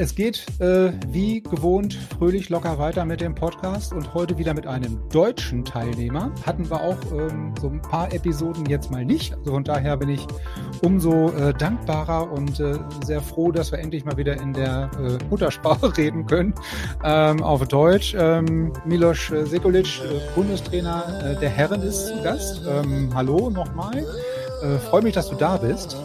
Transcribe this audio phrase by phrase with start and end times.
[0.00, 4.64] Es geht äh, wie gewohnt fröhlich locker weiter mit dem Podcast und heute wieder mit
[4.64, 6.32] einem deutschen Teilnehmer.
[6.46, 9.36] Hatten wir auch ähm, so ein paar Episoden jetzt mal nicht.
[9.38, 10.24] Also von daher bin ich
[10.82, 15.18] umso äh, dankbarer und äh, sehr froh, dass wir endlich mal wieder in der äh,
[15.30, 16.54] Muttersprache reden können.
[17.02, 18.14] Ähm, auf Deutsch.
[18.16, 22.62] Ähm, Milos Sekulic, äh, Bundestrainer äh, der Herren, ist Gast.
[22.68, 24.06] Ähm, hallo nochmal.
[24.62, 25.96] Äh, Freue mich, dass du da bist.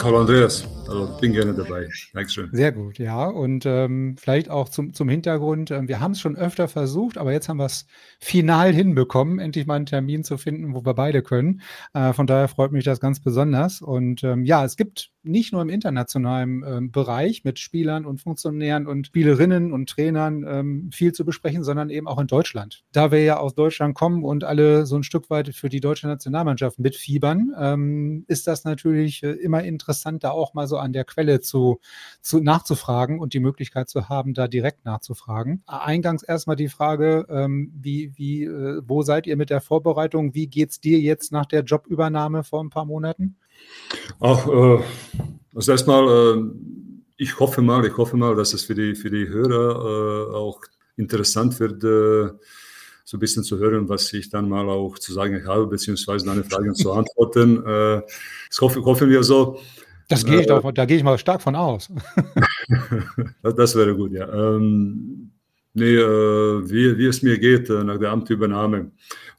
[0.00, 0.64] Hallo Andreas.
[0.88, 1.88] Also bin gerne dabei.
[2.12, 2.50] Dankeschön.
[2.52, 3.26] Sehr gut, ja.
[3.26, 7.32] Und ähm, vielleicht auch zum, zum Hintergrund, äh, wir haben es schon öfter versucht, aber
[7.32, 7.86] jetzt haben wir es
[8.18, 11.62] final hinbekommen, endlich mal einen Termin zu finden, wo wir beide können.
[11.94, 13.80] Äh, von daher freut mich das ganz besonders.
[13.80, 18.86] Und ähm, ja, es gibt nicht nur im internationalen ähm, Bereich mit Spielern und Funktionären
[18.86, 22.84] und Spielerinnen und Trainern ähm, viel zu besprechen, sondern eben auch in Deutschland.
[22.92, 26.06] Da wir ja aus Deutschland kommen und alle so ein Stück weit für die deutsche
[26.06, 31.04] Nationalmannschaft mitfiebern, ähm, ist das natürlich äh, immer interessant, da auch mal so an der
[31.04, 31.80] Quelle zu,
[32.20, 35.62] zu nachzufragen und die Möglichkeit zu haben, da direkt nachzufragen.
[35.66, 40.34] Eingangs erstmal die Frage, ähm, wie, wie, äh, wo seid ihr mit der Vorbereitung?
[40.34, 43.36] Wie geht es dir jetzt nach der Jobübernahme vor ein paar Monaten?
[44.18, 44.82] Auch, äh,
[45.54, 46.42] also erstmal, äh,
[47.16, 50.60] ich hoffe mal, ich hoffe mal, dass es für die, für die Hörer äh, auch
[50.96, 52.32] interessant wird, äh,
[53.04, 56.44] so ein bisschen zu hören, was ich dann mal auch zu sagen habe, beziehungsweise deine
[56.44, 57.62] Fragen zu antworten.
[57.72, 58.02] Äh,
[58.48, 59.58] das hoffe, hoffen wir so.
[60.08, 61.90] Das gehe ich doch, da gehe ich mal stark von aus.
[63.42, 64.28] das wäre gut, ja.
[64.28, 65.30] Ähm,
[65.74, 68.90] nee, äh, wie, wie es mir geht äh, nach der Amtübernahme.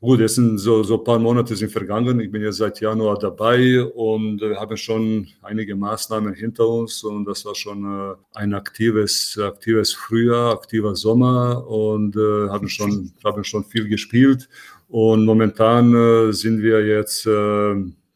[0.04, 2.20] Gut, es sind so, so ein paar Monate sind vergangen.
[2.20, 7.24] Ich bin jetzt seit Januar dabei und äh, haben schon einige Maßnahmen hinter uns und
[7.24, 13.46] das war schon äh, ein aktives, aktives Frühjahr, aktiver Sommer und äh, haben schon, haben
[13.46, 14.50] schon viel gespielt.
[14.90, 17.26] Und momentan sind wir jetzt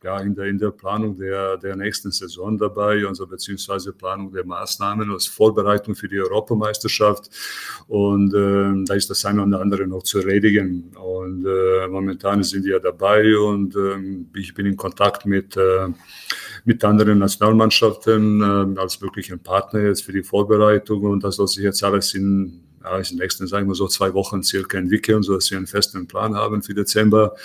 [0.08, 4.46] ja, in, der, in der Planung der, der nächsten Saison dabei, also beziehungsweise Planung der
[4.46, 7.30] Maßnahmen als Vorbereitung für die Europameisterschaft.
[7.88, 10.96] Und äh, da ist das eine oder andere noch zu erledigen.
[10.96, 15.90] Und äh, momentan sind wir dabei und äh, ich bin in Kontakt mit, äh,
[16.64, 21.02] mit anderen Nationalmannschaften äh, als möglichen Partner jetzt für die Vorbereitung.
[21.04, 24.14] Und das soll sich jetzt alles in ja, in den nächsten, sagen wir so, zwei
[24.14, 27.36] Wochen circa entwickeln, sodass wir einen festen Plan haben für Dezember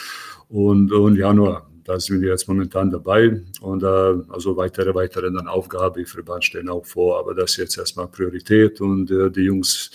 [0.48, 5.48] und, und Januar da sind wir jetzt momentan dabei und äh, also weitere, weitere dann
[5.48, 9.42] Aufgaben für Verband stehen auch vor, aber das ist jetzt erstmal Priorität und äh, die
[9.42, 9.90] Jungs,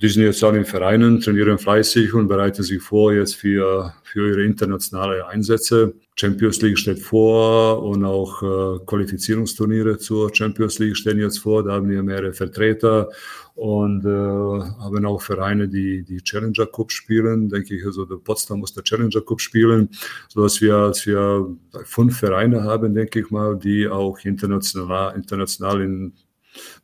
[0.00, 4.30] die sind jetzt alle in Vereinen, trainieren fleißig und bereiten sich vor jetzt für, für
[4.30, 5.94] ihre internationale Einsätze.
[6.16, 11.64] Champions League steht vor und auch äh, Qualifizierungsturniere zur Champions League stehen jetzt vor.
[11.64, 13.08] Da haben wir mehrere Vertreter
[13.56, 17.48] und äh, haben auch Vereine, die die Challenger Cup spielen.
[17.48, 19.88] Denke ich, also der Potsdam muss der Challenger Cup spielen,
[20.28, 25.80] so dass wir, dass wir fünf Vereine haben, denke ich mal, die auch international, international
[25.80, 26.12] in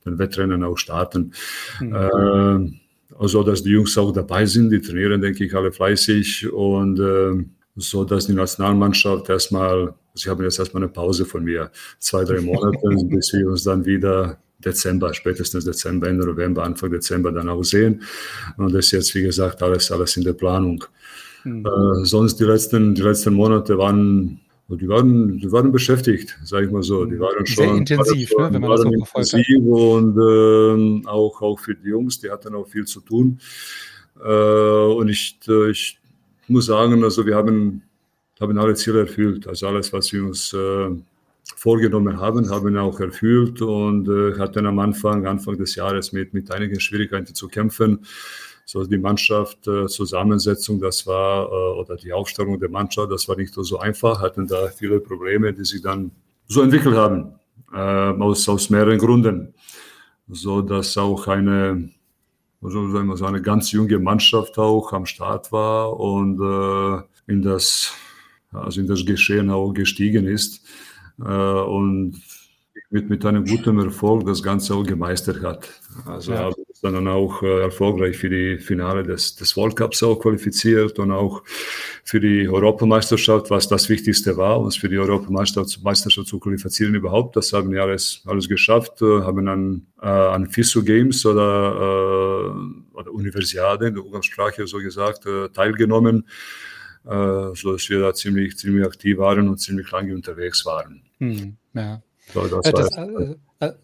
[0.07, 1.33] den Wettrennen auch starten.
[1.79, 1.95] Mhm.
[1.95, 6.99] Äh, also, dass die Jungs auch dabei sind, die trainieren, denke ich, alle fleißig und
[6.99, 7.45] äh,
[7.77, 12.41] so, dass die Nationalmannschaft erstmal, sie haben jetzt erstmal eine Pause von mir, zwei, drei
[12.41, 12.81] Monate,
[13.11, 18.03] bis wir uns dann wieder Dezember, spätestens Dezember, Ende November, Anfang Dezember dann auch sehen.
[18.57, 20.85] Und das ist jetzt, wie gesagt, alles, alles in der Planung.
[21.45, 21.67] Mhm.
[21.67, 26.73] Äh, sonst die letzten, die letzten Monate waren, die waren, die waren beschäftigt, sage ich
[26.73, 27.05] mal so.
[27.05, 29.57] Die waren schon sehr intensiv, schon, ne, wenn man das so verfolgt hat.
[29.59, 33.39] Und äh, auch, auch für die Jungs, die hatten auch viel zu tun.
[34.25, 35.99] Äh, und ich, äh, ich
[36.49, 37.83] muss sagen, also wir haben,
[38.41, 39.47] haben alle Ziele erfüllt.
[39.47, 40.91] Also alles, was wir uns äh,
[41.63, 46.51] vorgenommen haben, haben auch erfüllt und äh, hatten am Anfang, Anfang des Jahres mit, mit
[46.51, 48.05] einigen Schwierigkeiten zu kämpfen.
[48.65, 53.37] So die Mannschaft, äh, Zusammensetzung, das war, äh, oder die Aufstellung der Mannschaft, das war
[53.37, 56.11] nicht so einfach, hatten da viele Probleme, die sich dann
[56.49, 57.35] so entwickelt haben,
[57.73, 59.55] äh, aus, aus mehreren Gründen.
[60.27, 61.91] So dass auch eine,
[62.61, 67.41] also sagen wir so eine ganz junge Mannschaft auch am Start war und äh, in
[67.41, 67.95] das,
[68.51, 70.61] also in das Geschehen auch gestiegen ist.
[71.25, 72.21] Äh, und
[72.91, 75.69] mit, mit einem guten Erfolg das Ganze auch gemeistert hat.
[76.05, 76.39] Also ja.
[76.41, 81.13] habe sondern auch äh, erfolgreich für die Finale des, des World Cups auch qualifiziert und
[81.13, 81.45] auch
[82.03, 87.37] für die Europameisterschaft, was das Wichtigste war, uns für die Europameisterschaft zu qualifizieren überhaupt.
[87.37, 92.57] Das haben wir alles, alles geschafft, äh, haben an, an FISU Games oder,
[92.93, 95.25] oder Universiade in der Umgangssprache so gesagt
[95.55, 96.27] teilgenommen,
[97.05, 101.03] äh, so dass wir da ziemlich, ziemlich aktiv waren und ziemlich lange unterwegs waren.
[101.23, 102.03] Hm, ja.
[102.35, 103.37] So, das das, äh, äh,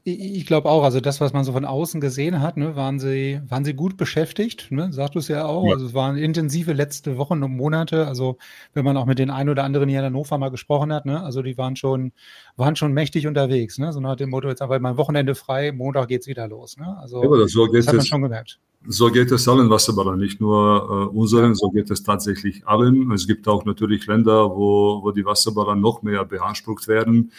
[0.02, 3.40] ich glaube auch, also das, was man so von außen gesehen hat, ne, waren sie,
[3.46, 4.92] waren sie gut beschäftigt, ne?
[4.92, 5.66] Sagst du es ja auch.
[5.66, 5.74] Ja.
[5.74, 8.06] Also es waren intensive letzte Wochen und Monate.
[8.06, 8.38] Also
[8.74, 11.22] wenn man auch mit den ein oder anderen hier in Hannover mal gesprochen hat, ne,
[11.22, 12.12] also die waren schon,
[12.56, 13.92] waren schon mächtig unterwegs, ne?
[13.92, 16.76] So nach dem Motto, jetzt aber mein Wochenende frei, Montag geht es wieder los.
[16.76, 16.96] Ne?
[17.00, 18.58] Also ja, so das hat man schon gemerkt.
[18.86, 23.10] So geht es allen Wasserballern, nicht nur äh, unseren, so geht es tatsächlich allen.
[23.12, 27.32] Es gibt auch natürlich Länder, wo, wo die Wasserballer noch mehr beansprucht werden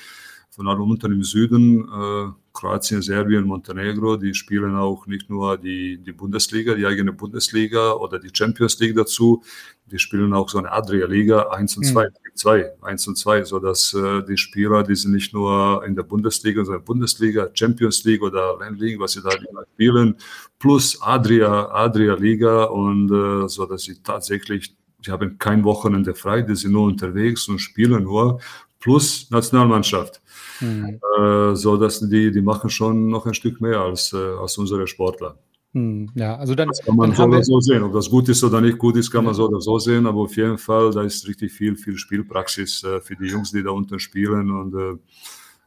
[0.49, 5.97] von allen unten im Süden, äh, Kroatien, Serbien, Montenegro, die spielen auch nicht nur die,
[5.97, 9.43] die Bundesliga, die eigene Bundesliga oder die Champions League dazu,
[9.85, 12.09] die spielen auch so eine Adria-Liga 1 und 2, mhm.
[12.33, 16.65] 2, 1 und 2, sodass äh, die Spieler, die sind nicht nur in der Bundesliga,
[16.65, 19.31] sondern Bundesliga, Champions League oder Land League, was sie da
[19.73, 20.15] spielen,
[20.57, 24.75] plus Adria, Adria-Liga und äh, so, dass sie tatsächlich,
[25.05, 28.39] sie haben kein Wochenende frei, die sind nur unterwegs und spielen nur,
[28.79, 30.21] plus Nationalmannschaft.
[30.61, 30.99] Mhm.
[31.17, 34.87] Äh, so dass die, die machen schon noch ein Stück mehr als, äh, als unsere
[34.87, 35.37] Sportler.
[35.73, 37.83] Hm, ja, also dann, das kann man so oder so sehen.
[37.83, 40.07] Ob das gut ist oder nicht gut ist, kann man so oder so sehen.
[40.07, 43.61] Aber auf jeden Fall, da ist richtig viel, viel Spielpraxis äh, für die Jungs, die
[43.61, 44.97] da unten spielen und äh,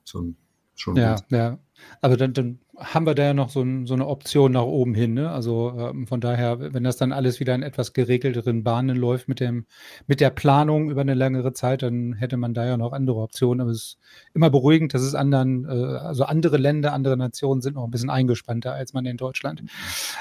[0.02, 0.34] so,
[0.74, 0.96] schon.
[0.96, 1.24] Ja, gut.
[1.30, 1.58] ja.
[2.00, 4.94] Aber dann, dann haben wir da ja noch so, ein, so eine Option nach oben
[4.94, 5.14] hin.
[5.14, 5.30] Ne?
[5.30, 9.40] Also ähm, von daher, wenn das dann alles wieder in etwas geregelteren Bahnen läuft mit,
[9.40, 9.66] dem,
[10.06, 13.60] mit der Planung über eine längere Zeit, dann hätte man da ja noch andere Optionen.
[13.60, 13.98] Aber es ist
[14.34, 18.10] immer beruhigend, dass es anderen, äh, also andere Länder, andere Nationen sind noch ein bisschen
[18.10, 19.62] eingespannter als man in Deutschland.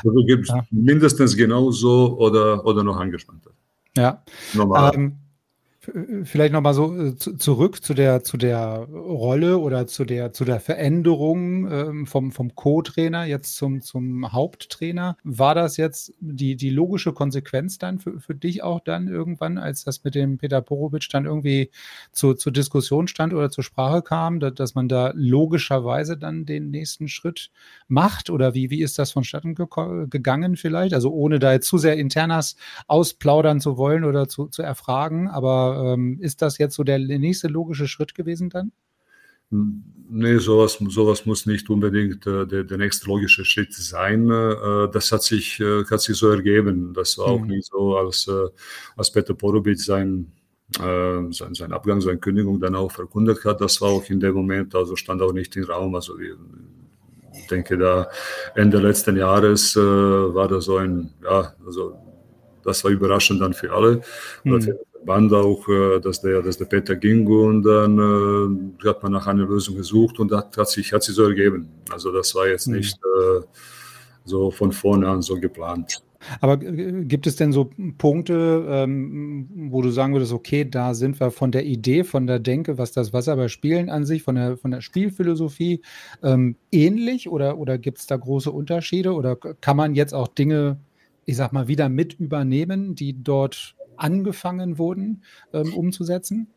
[0.03, 0.63] Also gibt es ja.
[0.71, 3.51] mindestens genauso oder, oder noch angespannter.
[3.97, 4.23] Ja.
[4.53, 4.91] Normal.
[4.93, 5.17] Ähm,
[6.24, 10.60] Vielleicht nochmal so äh, zurück zu der, zu der Rolle oder zu der, zu der
[10.60, 15.18] Veränderung ähm, vom, vom Co-Trainer jetzt zum, zum Haupttrainer.
[15.24, 19.83] War das jetzt die, die logische Konsequenz dann für, für dich auch dann irgendwann, als
[19.83, 21.72] das mit dem Peter Porovic dann irgendwie
[22.12, 27.07] zu, zur Diskussion stand oder zur Sprache kam, dass, man da logischerweise dann den nächsten
[27.07, 27.50] Schritt
[27.88, 28.30] macht?
[28.30, 29.66] Oder wie, wie ist das vonstatten ge
[30.12, 30.94] gegangen vielleicht?
[30.94, 32.56] Also ohne da jetzt zu sehr internas
[32.88, 37.47] ausplaudern zu wollen oder zu, zu erfragen, aber ähm, ist das jetzt so der nächste
[37.47, 38.71] logische Schritt gewesen dann?
[39.53, 44.29] Nee, sowas, sowas muss nicht unbedingt äh, der, der nächste logische Schritt sein.
[44.29, 46.94] Äh, das hat sich, äh, hat sich so ergeben.
[46.94, 47.47] Das war auch mhm.
[47.47, 48.47] nicht so, als, äh,
[48.95, 50.31] als Peter Porobic sein,
[50.79, 53.59] äh, sein, sein Abgang, seine Kündigung dann auch verkündet hat.
[53.59, 55.95] Das war auch in dem Moment, also stand auch nicht im Raum.
[55.95, 56.38] Also wir,
[57.33, 58.09] ich denke, da
[58.56, 61.97] Ende letzten Jahres äh, war da so ein, ja, also
[62.63, 64.01] das war überraschend dann für alle.
[64.45, 64.62] Mhm.
[64.62, 69.12] Für Band auch, äh, dass der, dass der Peter ging und dann äh, hat man
[69.12, 71.69] nach einer Lösung gesucht und hat, hat, sich, hat sich so ergeben.
[71.92, 72.77] Also das war jetzt mhm.
[72.77, 73.42] nicht äh,
[74.25, 76.03] so von vorne an so geplant.
[76.39, 81.31] Aber gibt es denn so Punkte, ähm, wo du sagen würdest, okay, da sind wir
[81.31, 84.81] von der Idee, von der Denke, was das Wasserballspielen an sich, von der, von der
[84.81, 85.81] Spielphilosophie
[86.24, 90.78] ähm, ähnlich oder, oder gibt es da große Unterschiede oder kann man jetzt auch Dinge,
[91.25, 96.47] ich sag mal, wieder mit übernehmen, die dort angefangen wurden ähm, umzusetzen?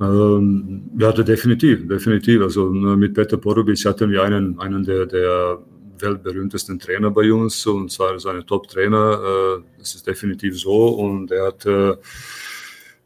[0.00, 2.42] Ähm, ja, definitiv, definitiv.
[2.42, 5.58] Also mit Peter Porobic hatten wir einen, einen der, der
[5.98, 9.58] weltberühmtesten Trainer bei uns und zwar seine Top-Trainer.
[9.58, 11.94] Äh, das ist definitiv so und er hat äh,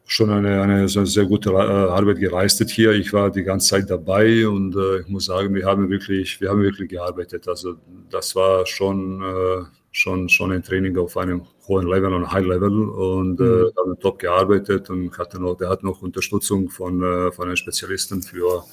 [0.05, 2.91] schon eine, eine sehr gute äh, Arbeit geleistet hier.
[2.91, 6.61] Ich war die ganze Zeit dabei und ich muss sagen, wir haben wirklich, wir haben
[6.61, 7.47] wirklich gearbeitet.
[7.47, 7.75] Also
[8.09, 9.23] das war schon
[9.91, 13.65] schon, schon ein Training auf einem hohen Level und High Level und äh, mhm.
[13.67, 17.57] äh, haben top gearbeitet und hatte noch, der hat noch Unterstützung von, äh, von einem
[17.57, 18.63] Spezialisten für,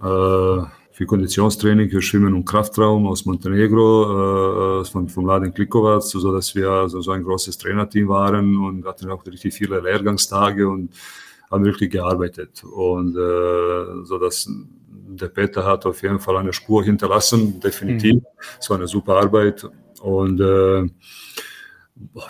[0.00, 6.32] äh, für Konditionstraining, für Schwimmen und Kraftraum aus Montenegro, äh, von, vom Laden Klikovac, so
[6.32, 10.90] dass wir also so ein großes Trainerteam waren und hatten auch richtig viele Lehrgangstage und
[11.50, 14.50] haben wirklich gearbeitet und äh, so dass
[15.08, 18.16] der Peter hat auf jeden Fall eine Spur hinterlassen, definitiv.
[18.16, 18.22] Mhm.
[18.60, 19.64] Es war eine super Arbeit
[20.00, 20.88] und äh,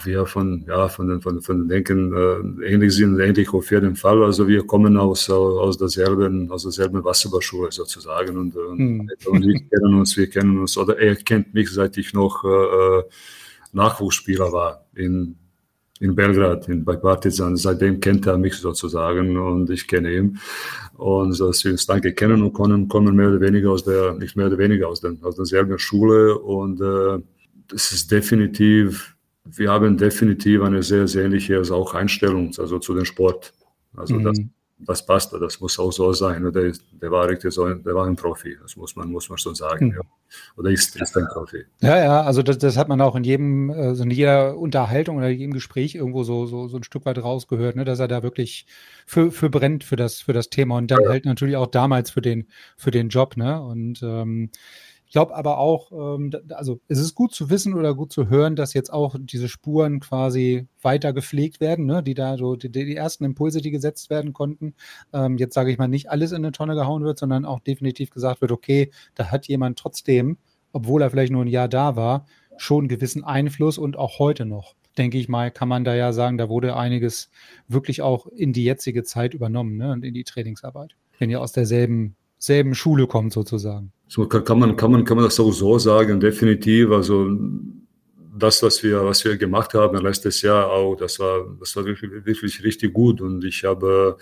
[0.05, 3.97] wir von, ja, von den, von, von den Denken äh, ähnlich sind, ähnlich auf jeden
[3.97, 4.23] Fall.
[4.23, 9.11] Also wir kommen aus, aus derselben, aus derselben Wasserballschule sozusagen und, hm.
[9.27, 13.03] und wir kennen uns, wir kennen uns, oder er kennt mich, seit ich noch äh,
[13.73, 15.37] Nachwuchsspieler war in
[16.01, 17.57] in Belgrad, in, bei Partizan.
[17.57, 20.39] Seitdem kennt er mich sozusagen und ich kenne ihn.
[20.97, 24.37] Und dass wir uns dann kennen und kommen, kommen mehr oder weniger aus der, nicht
[24.37, 26.39] mehr oder weniger aus, den, aus derselben Schule.
[26.39, 27.19] Und äh,
[27.69, 32.95] das ist definitiv, wir haben definitiv eine sehr, sehr ähnliche also auch Einstellung also zu
[32.95, 33.53] dem Sport.
[33.97, 34.25] Also mhm.
[34.25, 34.41] das,
[34.79, 36.53] das passt, das muss auch so sein.
[36.53, 39.55] Der, der war richtig so, der war ein Profi, das muss man, muss man schon
[39.55, 39.87] sagen.
[39.87, 39.95] Mhm.
[39.95, 40.01] Ja.
[40.57, 41.65] Oder ist, ist ein Profi.
[41.81, 45.31] Ja, ja, also das, das hat man auch in jedem, also in jeder Unterhaltung oder
[45.31, 48.23] in jedem Gespräch irgendwo so, so, so ein Stück weit rausgehört, ne, dass er da
[48.23, 48.67] wirklich
[49.07, 51.09] für, für brennt für das, für das Thema und dann ja.
[51.09, 52.47] halt natürlich auch damals für den,
[52.77, 53.63] für den Job, ne?
[53.63, 54.51] Und ähm,
[55.07, 58.57] ich glaube aber auch, ähm, also es ist gut zu wissen oder gut zu hören,
[58.57, 62.03] dass jetzt auch diese Spuren quasi weiter gepflegt werden, ne?
[62.03, 64.75] die da so die, die, ersten Impulse, die gesetzt werden konnten.
[65.13, 68.11] Ähm, jetzt sage ich mal, nicht alles in eine Tonne gehauen wird, sondern auch definitiv
[68.11, 70.39] gesagt wird, okay, da hat jemand trotzdem,
[70.73, 74.45] obwohl er vielleicht nur ein Jahr da war, schon einen gewissen Einfluss und auch heute
[74.45, 77.31] noch denke ich mal, kann man da ja sagen, da wurde einiges
[77.69, 80.97] wirklich auch in die jetzige Zeit übernommen ne, und in die Trainingsarbeit.
[81.19, 83.93] Wenn ihr aus derselben selben Schule kommt sozusagen.
[84.09, 86.91] So kann man, kann man, kann man das auch so sagen, definitiv.
[86.91, 87.29] Also
[88.39, 92.11] das, was wir, was wir gemacht haben letztes Jahr auch, das war, das war wirklich,
[92.25, 94.17] wirklich richtig gut und ich habe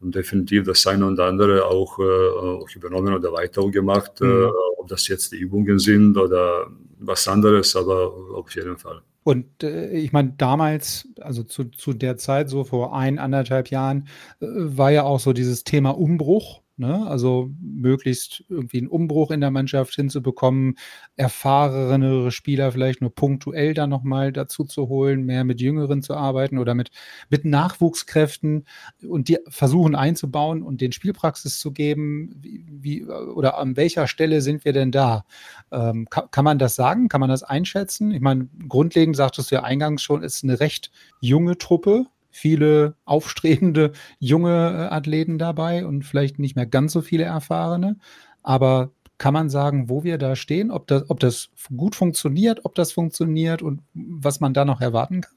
[0.00, 4.26] definitiv das eine und andere auch, äh, auch übernommen oder weiter gemacht, mhm.
[4.26, 6.66] äh, ob das jetzt die Übungen sind oder
[6.98, 9.00] was anderes, aber auf jeden Fall.
[9.24, 14.06] Und äh, ich meine, damals, also zu, zu der Zeit, so vor ein, anderthalb Jahren,
[14.40, 17.06] äh, war ja auch so dieses Thema Umbruch Ne?
[17.06, 20.76] Also möglichst irgendwie einen Umbruch in der Mannschaft hinzubekommen,
[21.16, 26.58] erfahrenere Spieler vielleicht nur punktuell dann nochmal dazu zu holen, mehr mit Jüngeren zu arbeiten
[26.58, 26.90] oder mit,
[27.30, 28.66] mit Nachwuchskräften
[29.08, 32.34] und die versuchen einzubauen und den Spielpraxis zu geben.
[32.36, 35.24] Wie, wie oder an welcher Stelle sind wir denn da?
[35.72, 37.08] Ähm, kann, kann man das sagen?
[37.08, 38.10] Kann man das einschätzen?
[38.10, 40.90] Ich meine, grundlegend sagtest du ja eingangs schon, ist eine recht
[41.22, 47.24] junge Truppe viele aufstrebende junge äh, Athleten dabei und vielleicht nicht mehr ganz so viele
[47.24, 47.96] erfahrene.
[48.42, 52.74] Aber kann man sagen, wo wir da stehen, ob das, ob das gut funktioniert, ob
[52.74, 55.34] das funktioniert und was man da noch erwarten kann?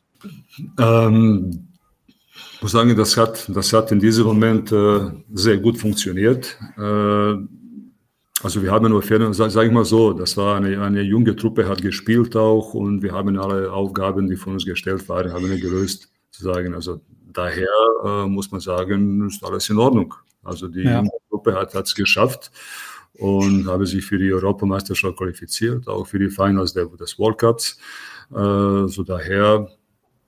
[0.77, 1.69] Ähm,
[2.55, 4.99] ich muss sagen, das hat, das hat in diesem Moment äh,
[5.33, 6.57] sehr gut funktioniert.
[6.77, 7.35] Äh,
[8.41, 11.81] also wir haben ungefähr, sage ich mal so, das war eine, eine junge Truppe, hat
[11.81, 16.09] gespielt auch und wir haben alle Aufgaben, die von uns gestellt waren, haben wir gelöst
[16.31, 16.73] zu sagen.
[16.73, 17.67] Also daher
[18.03, 20.13] äh, muss man sagen, ist alles in Ordnung.
[20.43, 21.03] Also die ja.
[21.29, 22.51] Gruppe hat es geschafft
[23.13, 27.77] und habe sich für die Europameisterschaft qualifiziert, auch für die Finals der, des World Cups.
[28.31, 29.69] Äh, so daher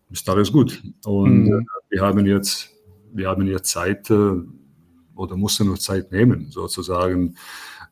[0.09, 0.81] ist alles gut.
[1.05, 1.59] Und mhm.
[1.59, 2.69] äh, wir haben jetzt,
[3.13, 4.33] wir haben jetzt Zeit äh,
[5.15, 7.35] oder mussten noch Zeit nehmen, sozusagen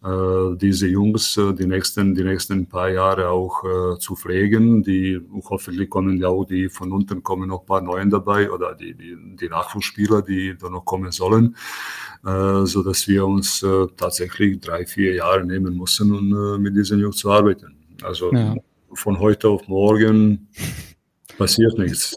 [0.02, 4.82] diese Jungs äh, die nächsten, die nächsten paar Jahre auch äh, zu pflegen.
[4.82, 8.76] Die hoffentlich kommen ja auch die von unten kommen noch ein paar Neuen dabei oder
[8.76, 11.56] die, die, die Nachwuchsspieler, die da noch kommen sollen,
[12.24, 13.66] so dass wir uns
[13.96, 17.76] tatsächlich drei, vier Jahre nehmen müssen, um mit diesen Jungs zu arbeiten.
[18.04, 18.56] Also ja.
[18.94, 20.48] von heute auf morgen
[21.38, 22.16] passiert nichts.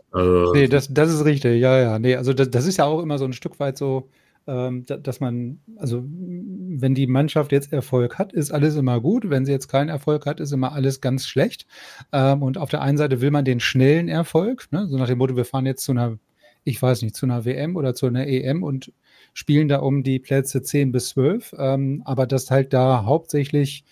[0.52, 1.98] nee, das, das ist richtig, ja, ja.
[1.98, 4.08] Nee, also das, das ist ja auch immer so ein Stück weit so,
[4.46, 9.30] dass man, also wenn die Mannschaft jetzt Erfolg hat, ist alles immer gut.
[9.30, 11.66] Wenn sie jetzt keinen Erfolg hat, ist immer alles ganz schlecht.
[12.12, 14.86] Ähm, und auf der einen Seite will man den schnellen Erfolg, ne?
[14.88, 16.18] so nach dem Motto, wir fahren jetzt zu einer,
[16.64, 18.92] ich weiß nicht, zu einer WM oder zu einer EM und
[19.32, 21.54] spielen da um die Plätze 10 bis 12.
[21.58, 23.84] Ähm, aber dass halt da hauptsächlich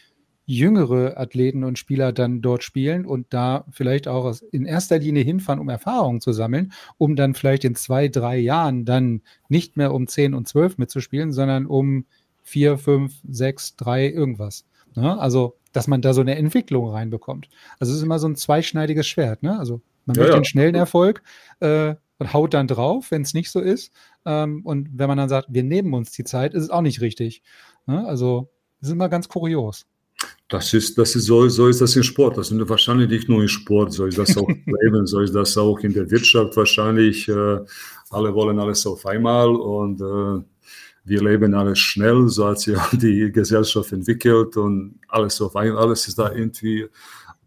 [0.50, 5.60] jüngere Athleten und Spieler dann dort spielen und da vielleicht auch in erster Linie hinfahren,
[5.60, 10.08] um Erfahrungen zu sammeln, um dann vielleicht in zwei, drei Jahren dann nicht mehr um
[10.08, 12.04] 10 und 12 mitzuspielen, sondern um
[12.42, 14.64] 4, 5, 6, 3, irgendwas.
[14.96, 15.18] Ne?
[15.20, 17.48] Also, dass man da so eine Entwicklung reinbekommt.
[17.78, 19.44] Also, es ist immer so ein zweischneidiges Schwert.
[19.44, 19.56] Ne?
[19.56, 20.40] Also, man ja, möchte ja.
[20.40, 21.22] den schnellen Erfolg
[21.60, 23.92] äh, und haut dann drauf, wenn es nicht so ist.
[24.26, 27.00] Ähm, und wenn man dann sagt, wir nehmen uns die Zeit, ist es auch nicht
[27.00, 27.42] richtig.
[27.86, 28.04] Ne?
[28.04, 29.86] Also, es ist immer ganz kurios.
[30.50, 32.36] Das ist, das ist so, so ist das im Sport.
[32.36, 35.32] Das ist wahrscheinlich nicht nur im Sport, so ist das auch im Leben, so ist
[35.32, 37.28] das auch in der Wirtschaft wahrscheinlich.
[37.28, 37.58] Äh,
[38.10, 40.44] alle wollen alles auf einmal und äh,
[41.04, 45.84] wir leben alles schnell, so hat sich auch die Gesellschaft entwickelt und alles auf einmal,
[45.84, 46.88] alles ist da irgendwie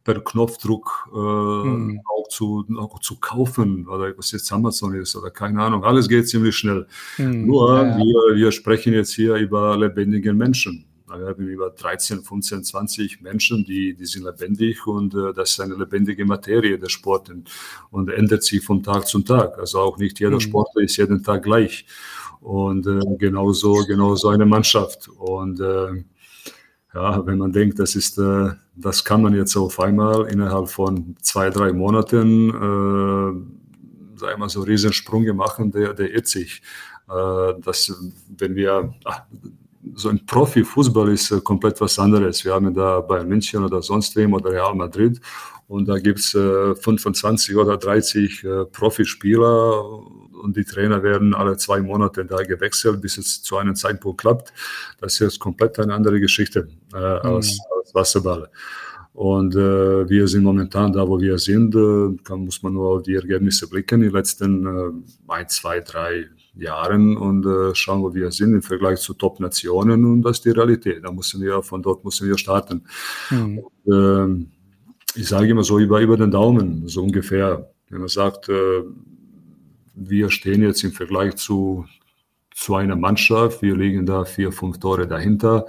[0.06, 2.02] per Knopfdruck äh, mhm.
[2.06, 5.84] auch, zu, auch zu kaufen oder was jetzt Amazon ist oder keine Ahnung.
[5.84, 6.88] Alles geht ziemlich schnell.
[7.18, 7.48] Mhm.
[7.48, 7.98] Nur ja.
[7.98, 10.86] Wir, wir sprechen jetzt hier über lebendige Menschen.
[11.18, 15.60] Wir haben über 13, 15, 20 Menschen, die, die sind lebendig und äh, das ist
[15.60, 17.50] eine lebendige Materie, der Sport und,
[17.92, 19.58] und ändert sich von Tag zu Tag.
[19.58, 20.42] Also auch nicht jeder mhm.
[20.42, 21.86] Sportler ist jeden Tag gleich.
[22.42, 25.08] Und äh, genauso, genauso eine Mannschaft.
[25.08, 26.04] Und äh,
[26.94, 31.16] ja, wenn man denkt, das ist, äh, das kann man jetzt auf einmal innerhalb von
[31.22, 36.62] zwei, drei Monaten äh, sagen wir so Riesensprünge machen, der, der irrt sich.
[37.10, 37.94] Äh, dass,
[38.38, 39.24] wenn wir, ach,
[39.96, 42.44] so ein Profifußball ist äh, komplett was anderes.
[42.46, 45.20] Wir haben da Bayern München oder sonst wem oder Real Madrid
[45.68, 49.84] und da gibt es äh, 25 oder 30 äh, Profispieler
[50.44, 54.54] und die Trainer werden alle zwei Monate da gewechselt, bis es zu einem Zeitpunkt klappt.
[55.00, 57.36] Das ist jetzt komplett eine andere Geschichte äh, mhm.
[57.36, 58.50] als, als Wasserball.
[59.14, 61.76] Und äh, wir sind momentan da, wo wir sind.
[61.76, 64.92] Äh, da muss man nur auf die Ergebnisse blicken, die letzten äh,
[65.28, 70.06] ein, zwei, drei Jahren und äh, schauen, wo wir sind im Vergleich zu Top-Nationen.
[70.06, 71.04] Und das ist die Realität.
[71.04, 72.84] Da müssen wir, von dort müssen wir starten.
[73.30, 73.60] Mhm.
[73.86, 74.46] Und, äh,
[75.16, 77.72] ich sage immer so über, über den Daumen, so ungefähr.
[77.90, 78.84] Wenn man sagt, äh,
[79.96, 81.86] wir stehen jetzt im Vergleich zu,
[82.52, 85.66] zu einer Mannschaft, wir liegen da vier, fünf Tore dahinter,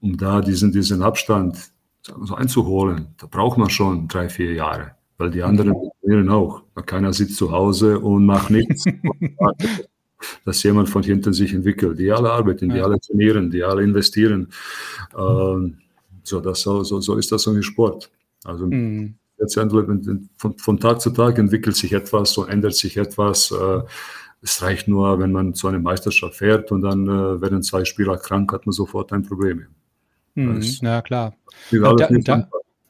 [0.00, 1.58] um da diesen, diesen Abstand
[2.02, 6.62] so einzuholen, da braucht man schon drei, vier Jahre, weil die anderen trainieren auch.
[6.84, 8.84] Keiner sitzt zu Hause und macht nichts.
[10.44, 11.98] dass jemand von hinten sich entwickelt.
[11.98, 14.48] Die alle arbeiten, die alle trainieren, die alle investieren.
[15.16, 15.78] Ähm,
[16.22, 18.10] so, das, so, so ist das so im Sport.
[18.44, 19.16] Also mhm.
[20.36, 23.50] von, von, Tag zu Tag entwickelt sich etwas, so ändert sich etwas.
[23.50, 23.82] Äh,
[24.42, 28.16] es reicht nur, wenn man zu einer Meisterschaft fährt und dann äh, werden zwei Spieler
[28.16, 29.66] krank, hat man sofort ein Problem.
[30.34, 31.34] Mhm, ja, klar.
[31.70, 32.48] Da, da,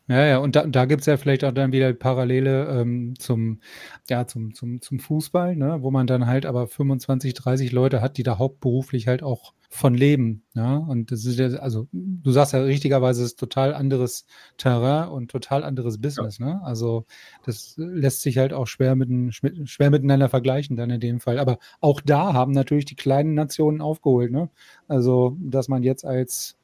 [0.09, 3.61] ja, ja, und da, da gibt es ja vielleicht auch dann wieder Parallele ähm, zum,
[4.09, 5.79] ja, zum, zum, zum Fußball, ne?
[5.81, 9.95] wo man dann halt aber 25, 30 Leute hat, die da hauptberuflich halt auch von
[9.95, 10.45] leben.
[10.55, 10.77] Ja?
[10.77, 14.27] Und das ist ja, also du sagst ja richtigerweise, es ist total anderes
[14.59, 16.39] Terrain und total anderes Business.
[16.39, 16.47] Ja.
[16.47, 16.61] Ne?
[16.63, 17.05] Also
[17.45, 21.41] das lässt sich halt auch schwer, mit, schwer miteinander vergleichen dann in dem Fall.
[21.41, 24.31] Aber auch da haben natürlich die kleinen Nationen aufgeholt.
[24.31, 24.51] Ne?
[24.87, 26.57] Also, dass man jetzt als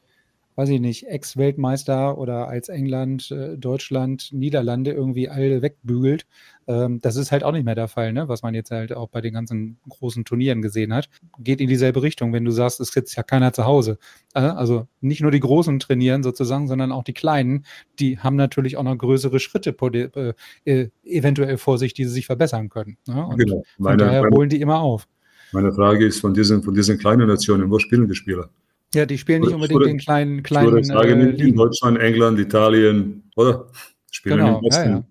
[0.57, 6.27] weiß ich nicht, Ex-Weltmeister oder als England, äh, Deutschland, Niederlande irgendwie alle wegbügelt.
[6.67, 8.29] Ähm, das ist halt auch nicht mehr der Fall, ne?
[8.29, 11.09] was man jetzt halt auch bei den ganzen großen Turnieren gesehen hat.
[11.39, 13.99] Geht in dieselbe Richtung, wenn du sagst, es sitzt ja keiner zu Hause.
[14.35, 17.65] Äh, also nicht nur die Großen trainieren sozusagen, sondern auch die Kleinen,
[17.99, 19.75] die haben natürlich auch noch größere Schritte
[20.65, 22.99] äh, eventuell vor sich, die sie sich verbessern können.
[23.07, 23.27] Ne?
[23.27, 23.65] Und genau.
[23.79, 25.09] Meine, von daher holen die immer auf.
[25.53, 28.49] Meine Frage ist von diesen, von diesen kleinen Nationen, wo spielen die Spieler?
[28.95, 30.69] Ja, die spielen nicht unbedingt würde, den kleinen, kleinen.
[30.69, 33.67] Ich würde sagen, äh, in Deutschland, England, Italien, oder?
[34.11, 35.05] Spielen genau, im Ja, ja.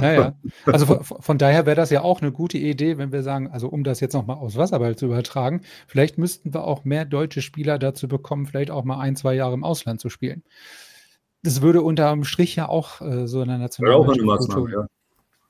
[0.00, 0.34] ja, ja.
[0.66, 3.68] Also von, von daher wäre das ja auch eine gute Idee, wenn wir sagen, also
[3.68, 7.78] um das jetzt nochmal aus Wasserball zu übertragen, vielleicht müssten wir auch mehr deutsche Spieler
[7.78, 10.42] dazu bekommen, vielleicht auch mal ein, zwei Jahre im Ausland zu spielen.
[11.44, 14.86] Das würde unterm Strich ja auch äh, so einer Nationalmannschaft ja, auch eine Maßnahme, ja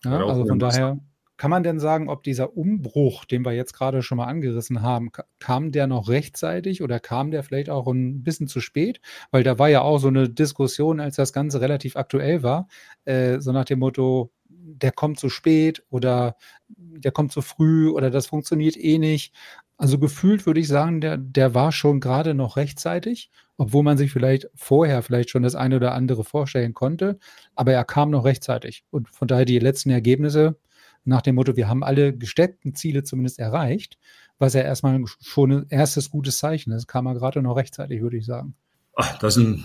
[0.04, 0.98] also von daher.
[1.42, 5.10] Kann man denn sagen, ob dieser Umbruch, den wir jetzt gerade schon mal angerissen haben,
[5.40, 9.00] kam der noch rechtzeitig oder kam der vielleicht auch ein bisschen zu spät?
[9.32, 12.68] Weil da war ja auch so eine Diskussion, als das Ganze relativ aktuell war,
[13.06, 16.36] äh, so nach dem Motto, der kommt zu spät oder
[16.68, 19.34] der kommt zu früh oder das funktioniert eh nicht.
[19.76, 24.12] Also gefühlt würde ich sagen, der, der war schon gerade noch rechtzeitig, obwohl man sich
[24.12, 27.18] vielleicht vorher vielleicht schon das eine oder andere vorstellen konnte,
[27.56, 28.84] aber er kam noch rechtzeitig.
[28.90, 30.56] Und von daher die letzten Ergebnisse,
[31.04, 33.98] nach dem Motto, wir haben alle gesteckten Ziele zumindest erreicht,
[34.38, 36.86] was ja erstmal schon ein erstes gutes Zeichen ist.
[36.86, 38.54] Kam er gerade noch rechtzeitig, würde ich sagen.
[38.96, 39.62] Ach, das sind,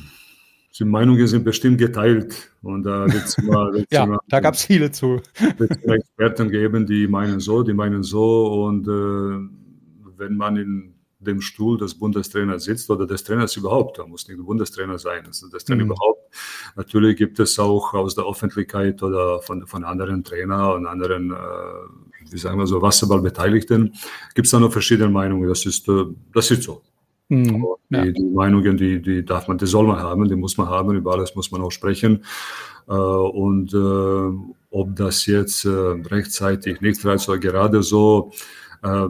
[0.78, 2.52] die Meinungen sind bestimmt geteilt.
[2.62, 5.22] Und da wird es immer, ja, immer, da gab es viele zu.
[5.60, 8.66] Es Experten geben, die meinen so, die meinen so.
[8.66, 13.98] Und äh, wenn man in dem Stuhl des Bundestrainers sitzt oder des Trainers überhaupt.
[13.98, 15.92] Da muss nicht der Bundestrainer sein, also das Trainer mhm.
[15.92, 16.34] überhaupt.
[16.76, 22.32] Natürlich gibt es auch aus der Öffentlichkeit oder von, von anderen Trainern und anderen, äh,
[22.32, 23.94] wie sagen wir so, Wasserballbeteiligten,
[24.36, 25.50] gibt es da noch verschiedene Meinungen.
[25.50, 26.84] Das ist, äh, das ist so.
[27.30, 27.66] Mhm.
[27.90, 28.06] Die, ja.
[28.06, 31.14] die, Meinungen, die, die darf man, die soll man haben, die muss man haben, über
[31.14, 32.24] alles muss man auch sprechen.
[32.88, 38.32] Äh, und äh, ob das jetzt äh, rechtzeitig, nicht rechtzeitig gerade so,
[38.84, 39.08] äh,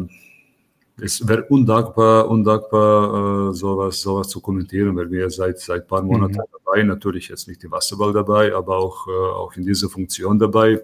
[0.99, 6.01] es wäre undankbar, undankbar, äh, sowas, sowas zu kommentieren, weil wir seit seit ein paar
[6.01, 6.57] Monaten mhm.
[6.65, 10.81] dabei, natürlich jetzt nicht im Wasserball dabei, aber auch, äh, auch in dieser Funktion dabei.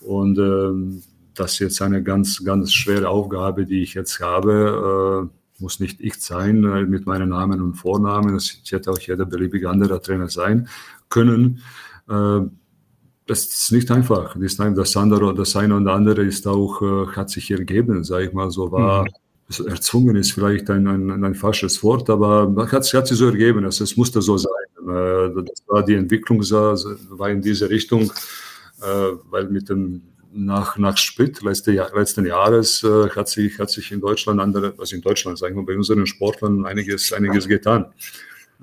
[0.00, 1.02] Und ähm,
[1.34, 5.28] das ist jetzt eine ganz, ganz schwere Aufgabe, die ich jetzt habe.
[5.28, 8.34] Äh, muss nicht ich sein äh, mit meinen Namen und Vornamen.
[8.34, 10.68] Das hätte auch jeder beliebige andere Trainer sein
[11.08, 11.62] können.
[12.08, 12.40] Äh,
[13.26, 14.36] das ist nicht einfach.
[14.38, 16.80] Das, andere, das eine und andere ist auch,
[17.14, 19.08] hat sich ergeben, sage ich mal so, war, mhm
[19.60, 23.84] erzwungen ist vielleicht ein, ein, ein falsches Wort, aber hat, hat sich so ergeben, also
[23.84, 24.52] es musste so sein.
[24.78, 28.10] Äh, das war die Entwicklung, war in diese Richtung,
[28.80, 30.02] äh, weil mit dem
[30.34, 34.96] nach, nach Split letzte, letzten Jahres äh, hat, sich, hat sich in Deutschland, andere, also
[34.96, 37.92] in Deutschland, sagen wir bei unseren Sportlern einiges, einiges getan.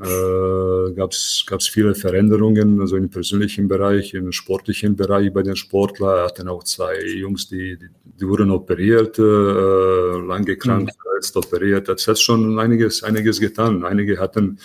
[0.02, 6.20] Äh, gab es viele Veränderungen, also im persönlichen Bereich, im sportlichen Bereich bei den Sportlern.
[6.20, 11.32] Er hatten auch zwei Jungs, die, die, die wurden operiert, äh, lange krank, mhm.
[11.36, 11.90] operiert.
[11.90, 13.84] Das hat schon einiges, einiges getan.
[13.84, 14.60] Einige hatten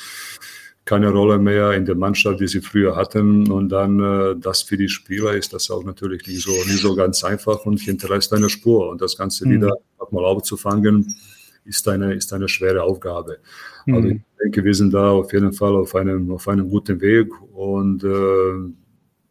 [0.85, 3.51] keine Rolle mehr in der Mannschaft, die sie früher hatten.
[3.51, 6.95] Und dann äh, das für die Spieler ist das auch natürlich nicht so, nicht so
[6.95, 8.89] ganz einfach und hinterlässt eine Spur.
[8.89, 9.55] Und das Ganze mhm.
[9.55, 9.75] wieder
[10.11, 11.17] mal aufzufangen,
[11.65, 13.39] ist eine, ist eine schwere Aufgabe.
[13.87, 13.95] Mhm.
[13.95, 17.31] Also ich denke, wir sind da auf jeden Fall auf einem, auf einem guten Weg
[17.53, 18.73] und äh,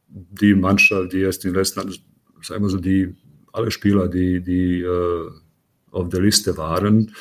[0.08, 1.92] die Mannschaft, die erst in den letzten,
[2.42, 3.16] sagen wir so, die,
[3.52, 5.30] alle Spieler, die, die äh,
[5.92, 7.14] auf der Liste waren,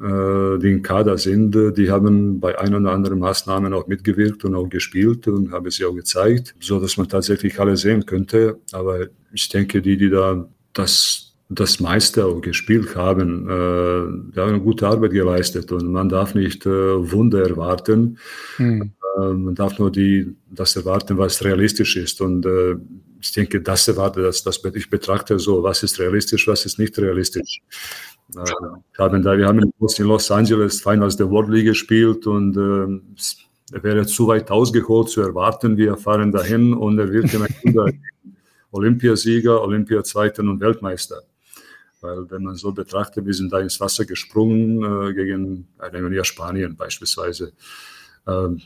[0.00, 4.54] äh, die im Kader sind, die haben bei ein oder anderen Maßnahmen auch mitgewirkt und
[4.54, 8.60] auch gespielt und haben sie auch gezeigt, so dass man tatsächlich alle sehen könnte.
[8.72, 14.50] Aber ich denke, die, die da das das meiste auch gespielt haben, äh, die haben
[14.50, 18.18] eine gute Arbeit geleistet und man darf nicht äh, Wunder erwarten.
[18.58, 18.92] Mhm.
[19.16, 22.20] Äh, man darf nur die, das erwarten, was realistisch ist.
[22.20, 22.76] Und äh,
[23.20, 26.98] ich denke, das erwarte, das, das ich betrachte so, was ist realistisch, was ist nicht
[26.98, 27.62] realistisch.
[28.36, 29.72] Äh, haben da, wir haben in
[30.06, 35.78] Los Angeles Finals der World League gespielt und äh, wäre zu weit ausgeholt zu erwarten.
[35.78, 37.46] Wir fahren dahin und er wird immer
[38.70, 41.22] Olympiasieger, Olympiazweiter und Weltmeister.
[42.00, 46.24] Weil wenn man so betrachtet, wir sind da ins Wasser gesprungen äh, gegen, äh, nehmen
[46.24, 47.52] Spanien beispielsweise.
[48.26, 48.60] Ähm,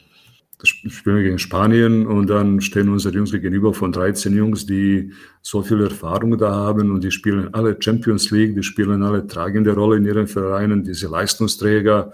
[0.65, 5.63] spielen wir gegen Spanien und dann stehen unsere Jungs gegenüber von 13 Jungs, die so
[5.63, 9.97] viel Erfahrung da haben und die spielen alle Champions League, die spielen alle tragende Rolle
[9.97, 12.13] in ihren Vereinen, diese Leistungsträger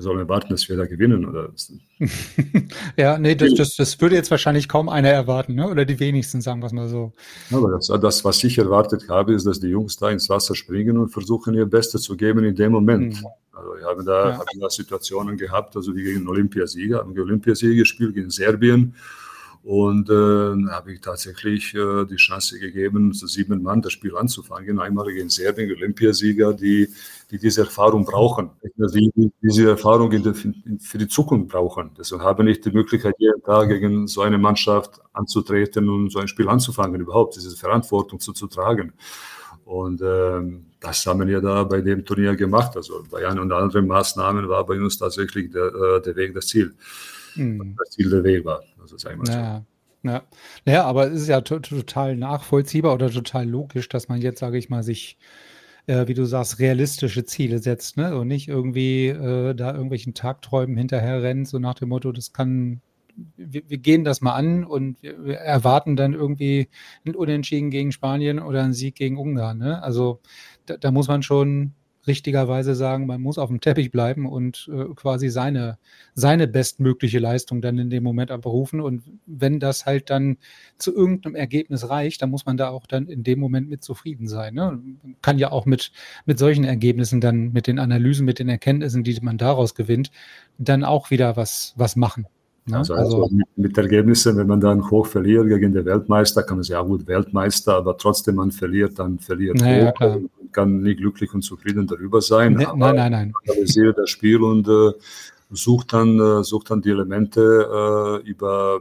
[0.00, 1.26] wir sollen erwarten, dass wir da gewinnen.
[1.26, 1.50] Oder?
[2.96, 5.68] ja, nee, das, das, das, würde jetzt wahrscheinlich kaum einer erwarten, ne?
[5.68, 7.12] oder die wenigsten, sagen wir es mal so.
[7.52, 10.96] Aber das, das, was ich erwartet habe, ist, dass die Jungs da ins Wasser springen
[10.96, 13.20] und versuchen, ihr Bestes zu geben in dem Moment.
[13.20, 13.26] Mhm.
[13.52, 14.38] Also wir haben da, ja.
[14.38, 18.94] haben da Situationen gehabt, also wie gegen Olympiasieger, haben wir Olympiasieger gespielt gegen Serbien
[19.62, 24.78] und äh, habe ich tatsächlich äh, die Chance gegeben, so sieben Mann das Spiel anzufangen.
[24.78, 26.88] Einmal gegen Serbien, Olympiasieger, die,
[27.30, 31.90] die diese Erfahrung brauchen, die, die diese Erfahrung in der, in, für die Zukunft brauchen.
[31.98, 36.28] Deshalb habe ich die Möglichkeit, jeden Tag gegen so eine Mannschaft anzutreten und so ein
[36.28, 38.94] Spiel anzufangen, überhaupt diese Verantwortung zu, zu tragen.
[39.70, 42.76] Und ähm, das haben wir da bei dem Turnier gemacht.
[42.76, 46.48] Also bei ein und anderen Maßnahmen war bei uns tatsächlich der, äh, der Weg das
[46.48, 46.74] Ziel.
[47.36, 47.76] Mhm.
[47.78, 48.64] Das Ziel der Weg war.
[48.80, 49.64] Also sagen wir ja.
[50.02, 50.08] so.
[50.08, 50.22] Ja.
[50.66, 54.70] ja, aber es ist ja total nachvollziehbar oder total logisch, dass man jetzt, sage ich
[54.70, 55.18] mal, sich,
[55.86, 58.16] äh, wie du sagst, realistische Ziele setzt, ne?
[58.16, 62.80] Und nicht irgendwie äh, da irgendwelchen Tagträumen hinterher rennt, so nach dem Motto, das kann,
[63.36, 66.68] wir, wir gehen das mal an und wir, erwarten dann irgendwie
[67.06, 69.58] ein Unentschieden gegen Spanien oder einen Sieg gegen Ungarn.
[69.58, 69.82] Ne?
[69.82, 70.20] Also
[70.66, 71.74] da, da muss man schon
[72.06, 75.78] richtigerweise sagen, man muss auf dem Teppich bleiben und äh, quasi seine,
[76.14, 78.80] seine bestmögliche Leistung dann in dem Moment abrufen.
[78.80, 80.38] Und wenn das halt dann
[80.78, 84.28] zu irgendeinem Ergebnis reicht, dann muss man da auch dann in dem Moment mit zufrieden
[84.28, 84.54] sein.
[84.54, 84.80] Ne?
[85.02, 85.92] Man kann ja auch mit,
[86.24, 90.10] mit solchen Ergebnissen dann, mit den Analysen, mit den Erkenntnissen, die man daraus gewinnt,
[90.58, 92.26] dann auch wieder was, was machen.
[92.70, 92.78] Ne?
[92.78, 96.64] Also, also, mit, mit, Ergebnissen, wenn man dann hoch verliert gegen den Weltmeister, kann man
[96.64, 100.20] sagen, ja gut, Weltmeister, aber trotzdem man verliert, dann verliert naja, hoch,
[100.52, 102.54] kann nicht glücklich und zufrieden darüber sein.
[102.54, 103.32] Nee, nein, nein, nein.
[103.48, 104.92] Analysiere das Spiel und äh,
[105.50, 108.80] sucht, dann, äh, sucht dann die Elemente, äh, über,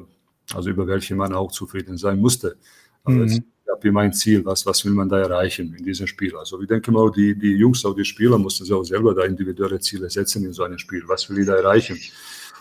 [0.54, 2.58] also über welche man auch zufrieden sein musste.
[3.04, 3.43] Also mhm.
[3.69, 6.36] Ich habe immer ein Ziel, was, was will man da erreichen in diesem Spiel.
[6.36, 9.23] Also ich denke mal, die, die Jungs, auch die Spieler, mussten sich auch selber da
[9.25, 11.04] individuelle Ziele setzen in so einem Spiel.
[11.06, 11.95] Was will ich da erreichen?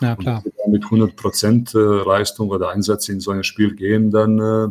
[0.01, 0.43] Ja, klar.
[0.45, 4.39] Und wenn mit 100 Prozent äh, Leistung oder Einsatz in so ein Spiel gehen, dann
[4.39, 4.67] äh,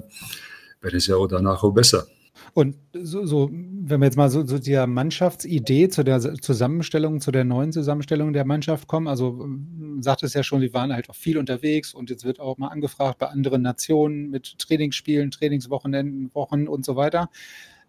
[0.80, 2.06] wäre es ja auch danach auch besser.
[2.54, 7.30] Und so, so, wenn wir jetzt mal so zu der Mannschaftsidee, zu der Zusammenstellung, zu
[7.30, 11.08] der neuen Zusammenstellung der Mannschaft kommen, also ähm, sagt es ja schon, sie waren halt
[11.10, 16.34] auch viel unterwegs und jetzt wird auch mal angefragt bei anderen Nationen mit Trainingsspielen, Trainingswochenenden,
[16.34, 17.30] Wochen und so weiter.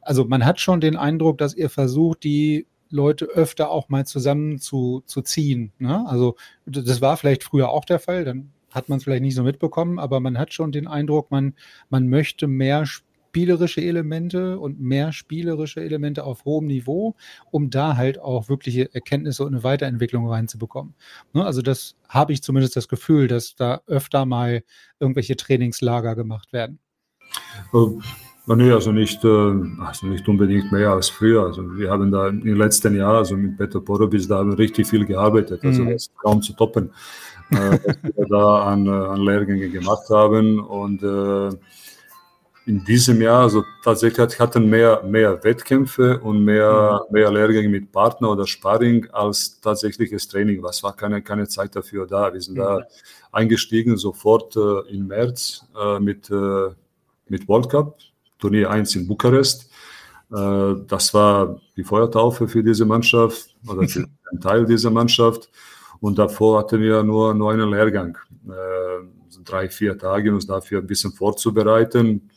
[0.01, 4.59] Also man hat schon den Eindruck, dass ihr versucht, die Leute öfter auch mal zusammen
[4.59, 5.71] zu, zu ziehen.
[5.79, 6.05] Ne?
[6.07, 9.43] Also das war vielleicht früher auch der Fall, dann hat man es vielleicht nicht so
[9.43, 11.53] mitbekommen, aber man hat schon den Eindruck, man,
[11.89, 17.15] man möchte mehr spielerische Elemente und mehr spielerische Elemente auf hohem Niveau,
[17.51, 20.95] um da halt auch wirkliche Erkenntnisse und eine Weiterentwicklung reinzubekommen.
[21.33, 21.45] Ne?
[21.45, 24.63] Also das habe ich zumindest das Gefühl, dass da öfter mal
[24.99, 26.79] irgendwelche Trainingslager gemacht werden.
[27.71, 27.99] Oh.
[28.55, 31.45] Nee, also nicht, äh, also nicht unbedingt mehr als früher.
[31.45, 34.87] Also wir haben da im letzten Jahr, also mit Peter Porobis, da haben wir richtig
[34.87, 35.63] viel gearbeitet.
[35.63, 35.91] Also mhm.
[35.91, 36.91] das ist kaum zu toppen,
[37.51, 40.59] äh, was wir da an, äh, an Lehrgänge gemacht haben.
[40.59, 41.49] Und äh,
[42.65, 47.13] in diesem Jahr, also tatsächlich hatten mehr, mehr Wettkämpfe und mehr, mhm.
[47.13, 50.63] mehr Lehrgänge mit Partner oder Sparring als tatsächliches Training.
[50.63, 52.33] Was war keine, keine Zeit dafür da.
[52.33, 52.61] Wir sind mhm.
[52.61, 52.81] da
[53.31, 56.31] eingestiegen sofort äh, im März äh, mit,
[57.27, 57.99] mit World Cup,
[58.39, 59.69] Turnier 1 in Bukarest.
[60.31, 63.99] Äh, das war die Feuertaufe für diese Mannschaft oder für
[64.31, 65.49] einen Teil dieser Mannschaft.
[65.99, 68.17] Und davor hatten wir nur, nur einen Lehrgang.
[68.47, 69.05] Äh,
[69.43, 72.29] drei, vier Tage, uns dafür ein bisschen vorzubereiten.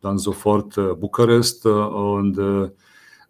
[0.00, 2.72] Dann sofort äh, Bukarest und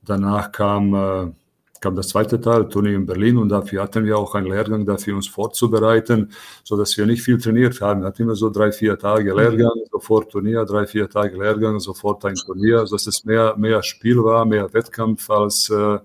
[0.03, 1.35] danach kam,
[1.81, 5.17] kam das zweite Teil, Turnier in Berlin und dafür hatten wir auch einen Lehrgang, dafür
[5.17, 6.31] uns vorzubereiten,
[6.65, 8.03] sodass wir nicht viel trainiert haben.
[8.03, 9.39] Wir hatten immer so drei, vier Tage mhm.
[9.39, 14.23] Lehrgang, sofort Turnier, drei, vier Tage Lehrgang, sofort ein Turnier, dass es mehr, mehr Spiel
[14.23, 15.99] war, mehr Wettkampf als, äh,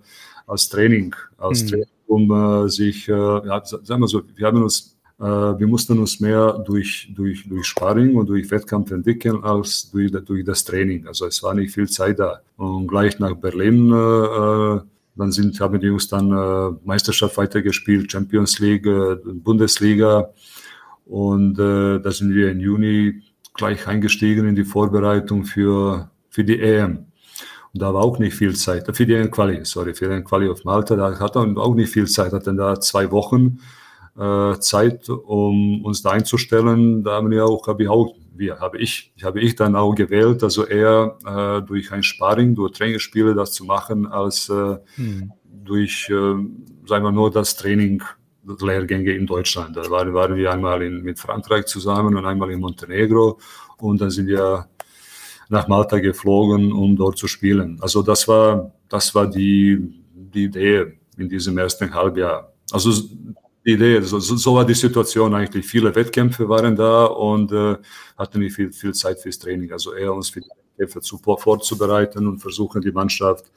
[0.47, 1.67] als Training, als mhm.
[1.67, 2.31] Training, um
[2.65, 7.11] äh, sich, ja, sagen wir so, wir haben uns äh, wir mussten uns mehr durch,
[7.15, 11.05] durch, durch Sparring und durch Wettkampf entwickeln als durch, durch das Training.
[11.05, 12.41] Also es war nicht viel Zeit da.
[12.57, 14.81] Und gleich nach Berlin, äh, äh
[15.15, 20.29] dann sind, haben die Jungs dann äh, Meisterschaft weitergespielt, Champions League, äh, Bundesliga.
[21.05, 23.21] Und äh, da sind wir im Juni
[23.53, 27.05] gleich eingestiegen in die Vorbereitung für, für die EM.
[27.73, 28.93] Und da war auch nicht viel Zeit.
[28.95, 32.07] Für die Quali, sorry, für den Quali auf Malta, da hat er auch nicht viel
[32.07, 33.59] Zeit, hatten da zwei Wochen
[34.17, 37.03] äh, Zeit, um uns da einzustellen.
[37.03, 40.43] Da haben wir auch, habe ich auch, wir, habe ich, habe ich dann auch gewählt,
[40.43, 45.31] also eher äh, durch ein Sparring, durch Trainingsspiele das zu machen, als äh, hm.
[45.45, 46.35] durch, äh,
[46.87, 48.01] sagen wir nur, das Training,
[48.43, 49.77] Lehrgänge in Deutschland.
[49.77, 53.39] Da waren, waren wir einmal in, mit Frankreich zusammen und einmal in Montenegro
[53.77, 54.67] und dann sind wir
[55.49, 57.77] nach Malta geflogen, um dort zu spielen.
[57.81, 59.77] Also das war, das war die,
[60.13, 62.53] die Idee in diesem ersten Halbjahr.
[62.71, 62.91] Also
[63.65, 64.01] die Idee.
[64.01, 65.65] So, so, war die Situation eigentlich.
[65.65, 67.77] Viele Wettkämpfe waren da und äh,
[68.17, 69.71] hatten nicht viel, viel Zeit fürs Training.
[69.71, 73.51] Also eher uns für die Wettkämpfe zu, vorzubereiten und versuchen, die Mannschaft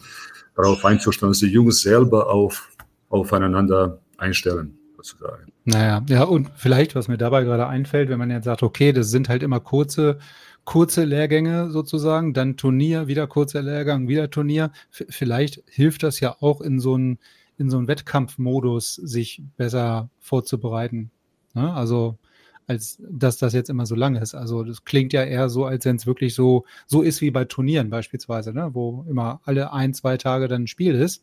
[0.55, 2.71] darauf einzustellen, dass die Jungs selber auf,
[3.09, 4.79] aufeinander einstellen.
[4.97, 5.53] Sozusagen.
[5.65, 9.11] Naja, ja, und vielleicht, was mir dabei gerade einfällt, wenn man jetzt sagt, okay, das
[9.11, 10.19] sind halt immer kurze,
[10.65, 14.73] kurze Lehrgänge sozusagen, dann Turnier, wieder kurzer Lehrgang, wieder Turnier.
[14.91, 17.19] Vielleicht hilft das ja auch in so ein
[17.59, 21.11] in so einen Wettkampfmodus sich besser vorzubereiten.
[21.55, 21.73] Ne?
[21.73, 22.19] Also
[22.67, 24.35] als dass das jetzt immer so lang ist.
[24.35, 27.45] Also das klingt ja eher so, als wenn es wirklich so, so ist wie bei
[27.45, 28.71] Turnieren beispielsweise, ne?
[28.73, 31.23] wo immer alle ein, zwei Tage dann ein Spiel ist.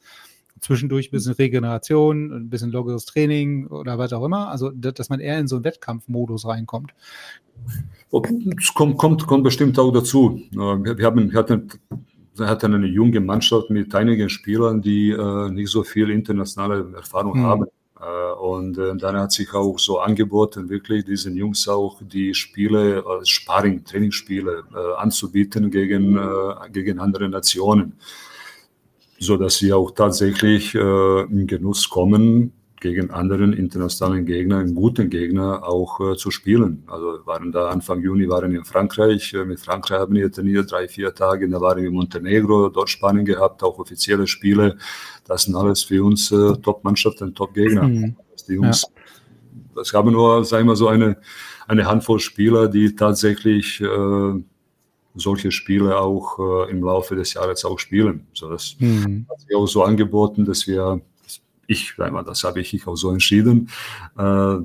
[0.59, 4.49] Zwischendurch ein bisschen Regeneration, ein bisschen lockeres Training oder was auch immer.
[4.49, 6.93] Also, dass man eher in so einen Wettkampfmodus reinkommt.
[8.11, 10.39] Es kommt, kommt, kommt bestimmt auch dazu.
[10.51, 11.71] Wir, haben, wir hatten
[12.39, 17.45] hat eine junge Mannschaft mit einigen Spielern, die äh, nicht so viel internationale Erfahrung mhm.
[17.45, 17.65] haben.
[17.99, 22.99] Äh, und äh, dann hat sich auch so angeboten, wirklich diesen Jungs auch die Spiele,
[22.99, 27.93] äh, Sparring, Trainingsspiele äh, anzubieten gegen, äh, gegen andere Nationen,
[29.19, 35.09] so dass sie auch tatsächlich äh, in Genuss kommen, gegen anderen internationalen Gegner, einen guten
[35.09, 36.83] Gegner auch äh, zu spielen.
[36.87, 40.87] Also waren da Anfang Juni waren in Frankreich, äh, mit Frankreich haben wir trainiert, drei,
[40.87, 44.77] vier Tage, da waren wir in Montenegro, dort Spanien gehabt, auch offizielle Spiele.
[45.25, 47.83] Das sind alles für uns äh, Top-Mannschaften, Top-Gegner.
[47.83, 48.15] Mhm.
[48.47, 48.83] Die Jungs,
[49.75, 49.81] ja.
[49.81, 51.17] es gab nur, sagen wir so, eine,
[51.67, 54.43] eine Handvoll Spieler, die tatsächlich äh,
[55.13, 58.25] solche Spiele auch äh, im Laufe des Jahres auch spielen.
[58.33, 59.27] So, das mhm.
[59.29, 60.99] hat sich auch so angeboten, dass wir
[61.71, 63.69] ich, das habe ich auch so entschieden,
[64.17, 64.55] äh,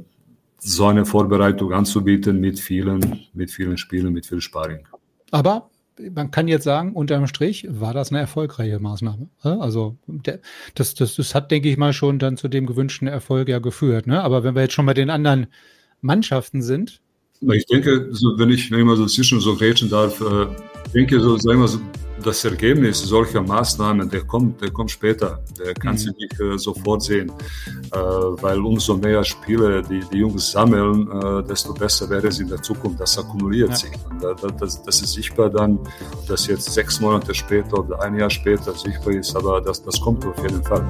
[0.58, 4.86] so eine Vorbereitung anzubieten mit vielen, mit vielen Spielen, mit viel Sparring.
[5.30, 5.70] Aber
[6.14, 9.28] man kann jetzt sagen, unterm Strich war das eine erfolgreiche Maßnahme.
[9.42, 9.96] Also
[10.74, 14.06] das, das, das hat, denke ich mal, schon dann zu dem gewünschten Erfolg ja geführt.
[14.06, 14.22] Ne?
[14.22, 15.46] Aber wenn wir jetzt schon bei den anderen
[16.00, 17.00] Mannschaften sind.
[17.40, 20.46] Ich denke, wenn ich wenn ich mal so zwischen so reden darf, äh,
[20.94, 21.80] denke so, sagen wir so,
[22.26, 25.38] das Ergebnis solcher Maßnahmen, der kommt, der kommt später.
[25.58, 25.98] Der kann mhm.
[25.98, 27.30] sich nicht äh, sofort sehen,
[27.92, 32.48] äh, weil umso mehr Spiele die, die Jungs sammeln, äh, desto besser wäre es in
[32.48, 33.00] der Zukunft.
[33.00, 33.76] Das akkumuliert ja.
[33.76, 33.92] sich.
[34.20, 35.78] Das, das, das, ist sichtbar dann,
[36.26, 40.24] dass jetzt sechs Monate später oder ein Jahr später sichtbar ist, aber das, das kommt
[40.26, 40.84] auf jeden Fall.